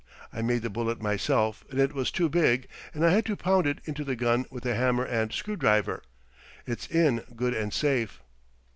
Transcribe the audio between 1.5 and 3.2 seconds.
and it was too big, and I